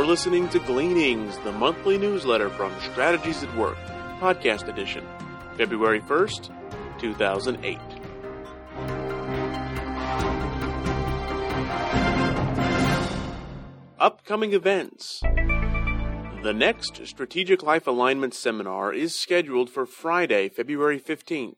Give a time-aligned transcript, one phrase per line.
[0.00, 3.76] You're listening to Gleanings, the monthly newsletter from Strategies at Work,
[4.18, 5.06] podcast edition,
[5.58, 6.50] February 1st,
[6.98, 7.78] 2008.
[13.98, 15.20] Upcoming events.
[15.22, 21.56] The next Strategic Life Alignment Seminar is scheduled for Friday, February 15th.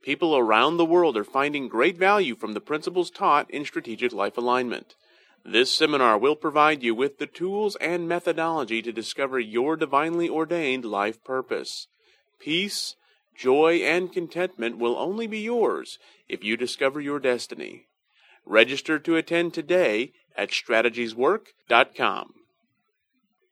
[0.00, 4.38] People around the world are finding great value from the principles taught in Strategic Life
[4.38, 4.94] Alignment.
[5.46, 10.86] This seminar will provide you with the tools and methodology to discover your divinely ordained
[10.86, 11.86] life purpose.
[12.40, 12.96] Peace,
[13.36, 15.98] joy, and contentment will only be yours
[16.30, 17.88] if you discover your destiny.
[18.46, 22.32] Register to attend today at strategieswork.com.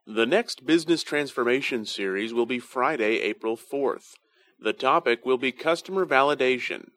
[0.07, 4.15] The next Business Transformation Series will be Friday, April 4th.
[4.59, 6.89] The topic will be customer validation.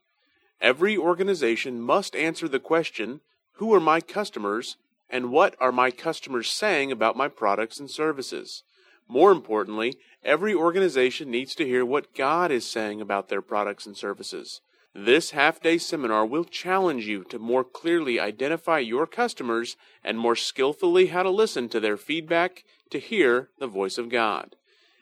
[0.62, 3.20] Every organization must answer the question
[3.58, 4.78] Who are my customers
[5.10, 8.64] and what are my customers saying about my products and services?
[9.08, 13.96] More importantly, every organization needs to hear what God is saying about their products and
[13.96, 14.62] services.
[14.94, 20.38] This half day seminar will challenge you to more clearly identify your customers and more
[20.38, 24.56] skillfully how to listen to their feedback to hear the voice of God.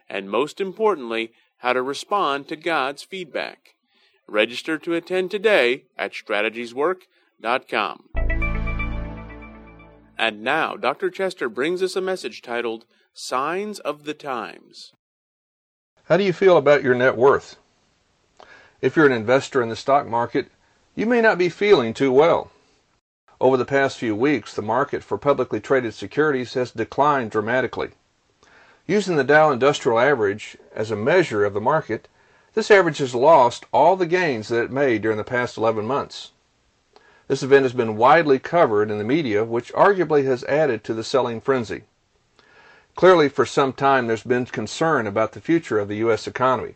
[0.10, 3.76] And most importantly, how to respond to God's feedback.
[4.28, 8.10] Register to attend today at strategieswork.com.
[10.18, 11.10] And now, Dr.
[11.10, 14.94] Chester brings us a message titled Signs of the Times.
[16.06, 17.58] How do you feel about your net worth?
[18.82, 20.52] If you're an investor in the stock market,
[20.96, 22.52] you may not be feeling too well.
[23.40, 27.92] Over the past few weeks, the market for publicly traded securities has declined dramatically.
[28.86, 32.08] Using the Dow Industrial Average as a measure of the market,
[32.54, 36.32] this average has lost all the gains that it made during the past 11 months.
[37.34, 41.04] This event has been widely covered in the media, which arguably has added to the
[41.04, 41.82] selling frenzy.
[42.96, 46.28] Clearly, for some time, there's been concern about the future of the U.S.
[46.28, 46.76] economy.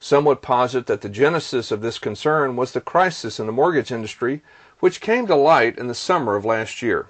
[0.00, 3.92] Some would posit that the genesis of this concern was the crisis in the mortgage
[3.92, 4.42] industry,
[4.80, 7.06] which came to light in the summer of last year.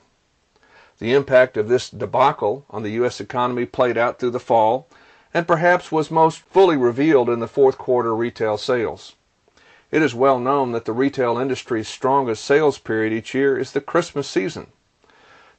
[0.99, 3.19] The impact of this debacle on the U.S.
[3.19, 4.89] economy played out through the fall
[5.33, 9.15] and perhaps was most fully revealed in the fourth quarter retail sales.
[9.91, 13.81] It is well known that the retail industry's strongest sales period each year is the
[13.81, 14.69] Christmas season.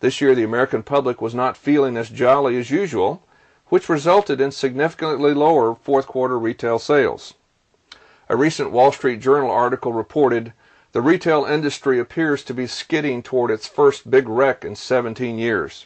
[0.02, 3.24] This year, the American public was not feeling as jolly as usual
[3.70, 7.36] which resulted in significantly lower fourth quarter retail sales.
[8.28, 10.54] A recent Wall Street Journal article reported
[10.92, 15.86] the retail industry appears to be skidding toward its first big wreck in 17 years.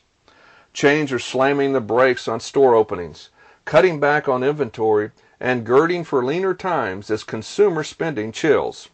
[0.72, 3.30] Chains are slamming the brakes on store openings,
[3.66, 5.12] cutting back on inventory,
[5.44, 8.88] and girding for leaner times as consumer spending chills.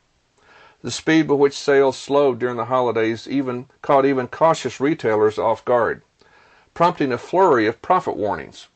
[0.81, 5.63] The speed with which sales slowed during the holidays even caught even cautious retailers off
[5.63, 6.01] guard,
[6.73, 8.67] prompting a flurry of profit warnings.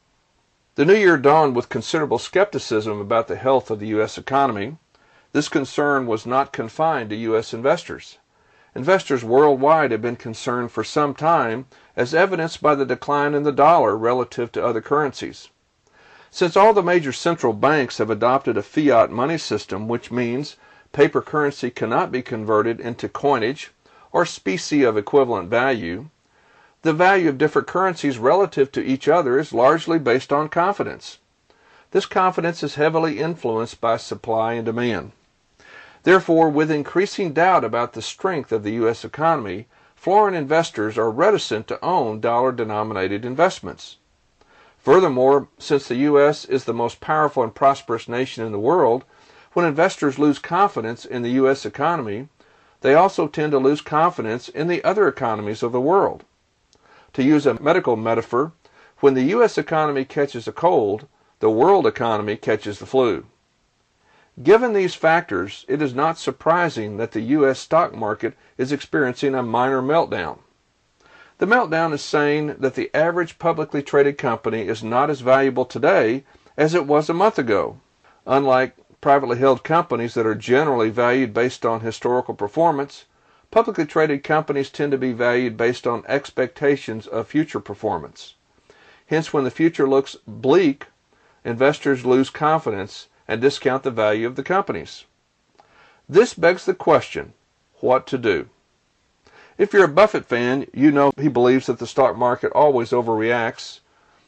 [0.76, 4.20] The new year dawned with considerable skepticism about the health of the U.S.
[4.20, 4.78] economy.
[5.32, 7.56] This concern was not confined to U.S.
[7.56, 8.20] investors.
[8.76, 13.52] Investors worldwide have been concerned for some time, as evidenced by the decline in the
[13.52, 15.50] dollar relative to other currencies.
[16.36, 20.56] Since all the major central banks have adopted a fiat money system, which means
[20.92, 23.72] paper currency cannot be converted into coinage
[24.12, 26.08] or specie of equivalent value,
[26.82, 31.20] the value of different currencies relative to each other is largely based on confidence.
[31.92, 35.12] This confidence is heavily influenced by supply and demand.
[36.02, 39.06] Therefore, with increasing doubt about the strength of the U.S.
[39.06, 43.98] economy, foreign investors are reticent to own dollar denominated investments.
[44.84, 46.44] Furthermore, since the U.S.
[46.44, 49.06] is the most powerful and prosperous nation in the world,
[49.54, 51.66] when investors lose confidence in the U.S.
[51.66, 52.28] economy,
[52.82, 56.26] they also tend to lose confidence in the other economies of the world.
[57.14, 58.52] To use a medical metaphor,
[59.00, 59.58] when the U.S.
[59.58, 61.08] economy catches a cold,
[61.40, 63.26] the world economy catches the flu.
[64.42, 67.60] Given these factors, it is not surprising that the U.S.
[67.60, 70.40] stock market is experiencing a minor meltdown.
[71.38, 76.24] The meltdown is saying that the average publicly traded company is not as valuable today
[76.58, 77.80] as it was a month ago.
[78.26, 83.06] Unlike privately held companies that are generally valued based on historical performance,
[83.54, 88.34] Publicly traded companies tend to be valued based on expectations of future performance.
[89.06, 90.88] Hence, when the future looks bleak,
[91.46, 95.06] investors lose confidence and discount the value of the companies.
[96.10, 97.34] This begs the question
[97.80, 98.50] what to do?
[99.58, 103.80] If you're a Buffett fan, you know he believes that the stock market always overreacts.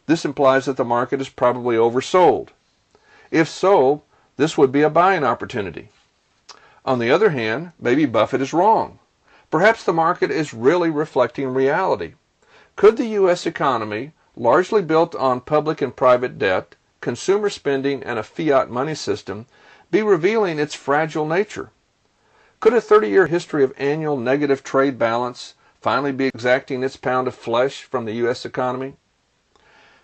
[0.05, 2.49] This implies that the market is probably oversold.
[3.31, 4.03] If so,
[4.37, 5.89] this would be a buying opportunity.
[6.85, 8.99] On the other hand, maybe Buffett is wrong.
[9.49, 12.13] Perhaps the market is really reflecting reality.
[12.75, 13.47] Could the U.S.
[13.47, 19.47] economy, largely built on public and private debt, consumer spending, and a fiat money system,
[19.89, 21.71] be revealing its fragile nature?
[22.65, 27.27] Could a 30 year history of annual negative trade balance finally be exacting its pound
[27.27, 28.43] of flesh from the U.S.
[28.43, 28.95] economy?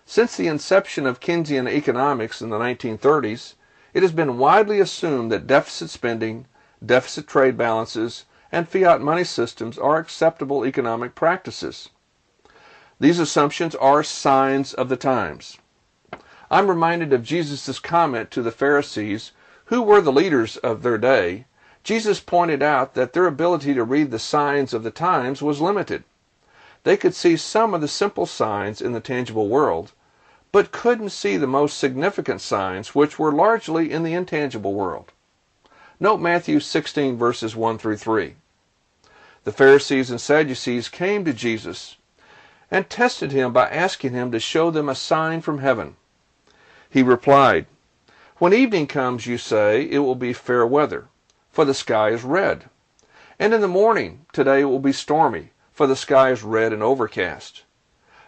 [0.06, 3.54] Since the inception of Keynesian economics in the 1930s,
[3.92, 6.46] it has been widely assumed that deficit spending,
[6.86, 11.88] deficit trade balances, and fiat money systems are acceptable economic practices.
[13.00, 15.58] These assumptions are signs of the times.
[16.48, 19.32] I'm reminded of Jesus' comment to the Pharisees,
[19.64, 21.46] who were the leaders of their day.
[21.84, 26.04] Jesus pointed out that their ability to read the signs of the times was limited.
[26.84, 29.92] They could see some of the simple signs in the tangible world,
[30.52, 35.12] but couldn't see the most significant signs, which were largely in the intangible world.
[35.98, 38.34] Note Matthew 16, verses 1 through 3.
[39.44, 41.96] The Pharisees and Sadducees came to Jesus
[42.70, 45.96] and tested him by asking him to show them a sign from heaven.
[46.88, 47.66] He replied,
[48.38, 51.08] When evening comes, you say, it will be fair weather,
[51.52, 52.64] for the sky is red.
[53.38, 56.82] And in the morning, today it will be stormy, for the sky is red and
[56.82, 57.62] overcast.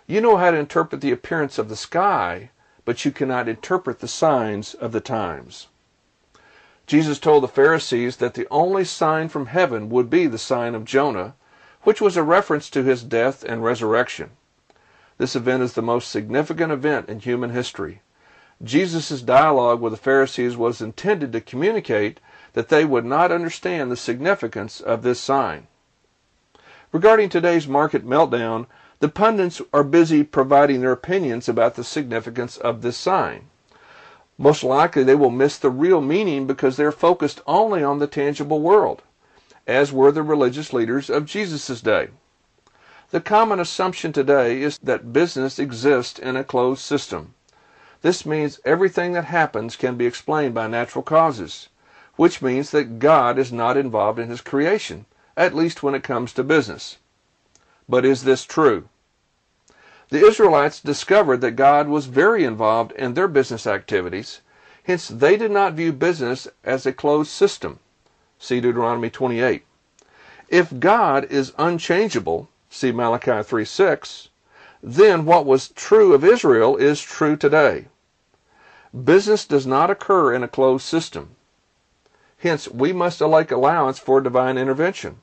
[0.06, 2.50] You know how to interpret the appearance of the sky,
[2.84, 5.68] but you cannot interpret the signs of the times.
[6.86, 10.84] Jesus told the Pharisees that the only sign from heaven would be the sign of
[10.84, 11.34] Jonah,
[11.84, 14.30] which was a reference to his death and resurrection.
[15.16, 18.02] This event is the most significant event in human history.
[18.62, 22.20] Jesus' dialogue with the Pharisees was intended to communicate
[22.54, 25.66] that they would not understand the significance of this sign.
[26.92, 28.66] Regarding today's market meltdown,
[29.00, 33.50] the pundits are busy providing their opinions about the significance of this sign.
[34.38, 38.60] Most likely they will miss the real meaning because they're focused only on the tangible
[38.60, 39.02] world,
[39.66, 42.08] as were the religious leaders of Jesus' day.
[43.10, 47.34] The common assumption today is that business exists in a closed system.
[48.02, 51.68] This means everything that happens can be explained by natural causes,
[52.16, 55.06] which means that God is not involved in his creation,
[55.36, 56.98] at least when it comes to business.
[57.88, 58.88] But is this true?
[60.10, 64.42] The Israelites discovered that God was very involved in their business activities,
[64.84, 67.80] hence they did not view business as a closed system.
[68.38, 69.64] See Deuteronomy 28.
[70.48, 74.28] If God is unchangeable, see Malachi 3:6,
[74.82, 77.86] then what was true of Israel is true today.
[78.92, 81.34] Business does not occur in a closed system.
[82.44, 85.16] Hence, we must make allowance for divine intervention.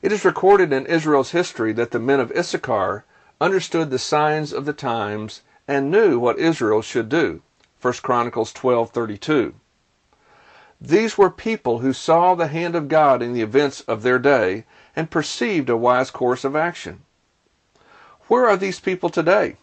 [0.00, 3.04] It is recorded in Israel's history that the men of Issachar
[3.42, 7.42] understood the signs of the times and knew what Israel should do.
[7.82, 9.52] 1 Chronicles 12:32.
[10.80, 14.64] These were people who saw the hand of God in the events of their day
[14.96, 17.02] and perceived a wise course of action.
[18.28, 19.58] Where are these people today?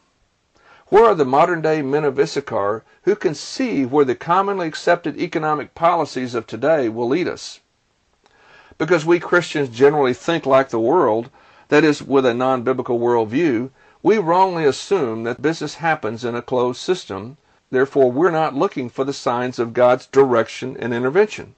[0.91, 5.17] Where are the modern day men of Issachar who can see where the commonly accepted
[5.17, 7.61] economic policies of today will lead us?
[8.77, 11.29] Because we Christians generally think like the world,
[11.69, 13.69] that is, with a non biblical worldview,
[14.03, 17.37] we wrongly assume that business happens in a closed system.
[17.69, 21.55] Therefore, we're not looking for the signs of God's direction and intervention.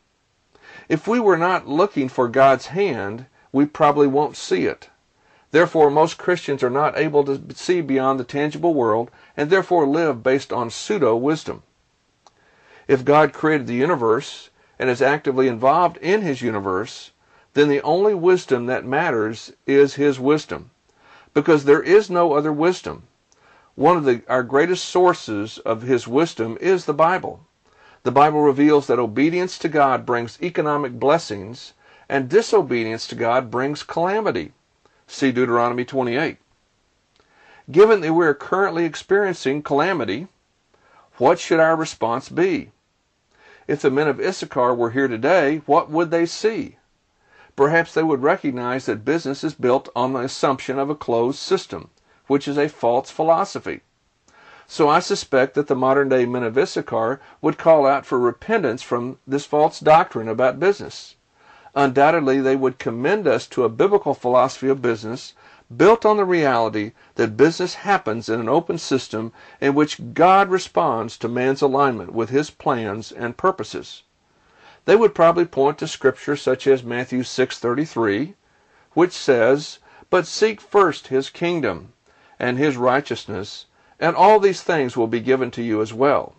[0.88, 4.90] If we were not looking for God's hand, we probably won't see it.
[5.54, 10.24] Therefore, most Christians are not able to see beyond the tangible world and therefore live
[10.24, 11.64] based on pseudo wisdom.
[12.88, 17.12] If God created the universe and is actively involved in his universe,
[17.54, 20.72] then the only wisdom that matters is his wisdom,
[21.34, 23.04] because there is no other wisdom.
[23.76, 27.46] One of the, our greatest sources of his wisdom is the Bible.
[28.04, 31.74] The Bible reveals that obedience to God brings economic blessings
[32.10, 34.52] and disobedience to God brings calamity.
[35.08, 36.38] See Deuteronomy 28.
[37.72, 40.28] Given that we are currently experiencing calamity,
[41.18, 42.72] what should our response be?
[43.68, 46.78] If the men of Issachar were here today, what would they see?
[47.56, 51.90] Perhaps they would recognize that business is built on the assumption of a closed system,
[52.28, 53.82] which is a false philosophy.
[54.68, 58.82] So I suspect that the modern day men of Issachar would call out for repentance
[58.82, 61.16] from this false doctrine about business.
[61.76, 65.34] Undoubtedly, they would commend us to a biblical philosophy of business
[65.76, 71.18] built on the reality that business happens in an open system in which God responds
[71.18, 74.04] to man's alignment with his plans and purposes.
[74.86, 78.36] They would probably point to scripture such as Matthew 6:33,
[78.94, 79.80] which says,
[80.10, 81.94] "But seek first his kingdom
[82.40, 83.66] and his righteousness,
[84.00, 86.36] and all these things will be given to you as well."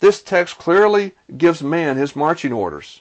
[0.00, 3.00] This text clearly gives man his marching orders.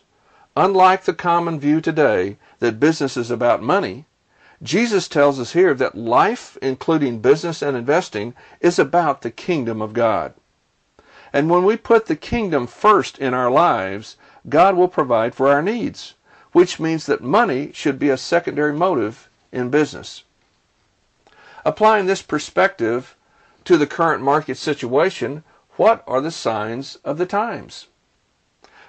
[0.56, 4.06] Unlike the common view today that business is about money,
[4.62, 9.94] Jesus tells us here that life, including business and investing, is about the kingdom of
[9.94, 10.34] God.
[11.32, 14.18] And when we put the kingdom first in our lives,
[14.50, 16.16] God will provide for our needs,
[16.52, 20.24] which means that money should be a secondary motive in business.
[21.64, 23.16] Applying this perspective
[23.64, 25.44] to the current market situation,
[25.78, 27.88] what are the signs of the times?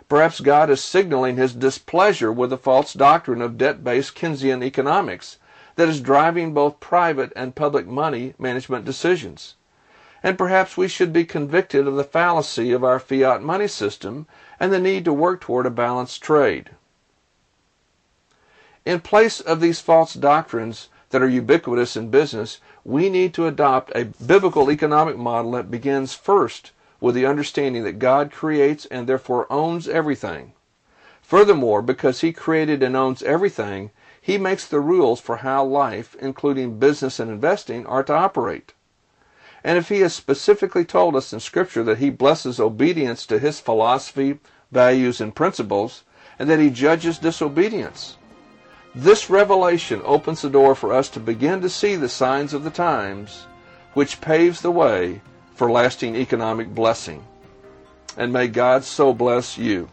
[0.09, 5.37] Perhaps God is signaling his displeasure with the false doctrine of debt-based Keynesian economics
[5.81, 9.55] that is driving both private and public money management decisions.
[10.23, 14.27] And perhaps we should be convicted of the fallacy of our fiat money system
[14.61, 16.69] and the need to work toward a balanced trade.
[18.85, 23.91] In place of these false doctrines that are ubiquitous in business, we need to adopt
[23.95, 29.51] a biblical economic model that begins first with the understanding that God creates and therefore
[29.51, 30.53] owns everything.
[31.23, 36.79] Furthermore, because He created and owns everything, He makes the rules for how life, including
[36.79, 38.75] business and investing, are to operate.
[39.65, 43.61] And if He has specifically told us in Scripture that He blesses obedience to His
[43.61, 44.39] philosophy,
[44.71, 46.05] values, and principles,
[46.39, 48.17] and that He judges disobedience,
[48.95, 52.71] this revelation opens the door for us to begin to see the signs of the
[52.71, 53.47] times,
[53.95, 55.21] which paves the way
[55.55, 57.25] for lasting economic blessing.
[58.17, 59.89] And may God so bless you.